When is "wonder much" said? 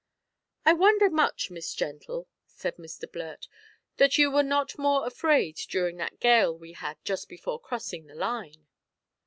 0.73-1.51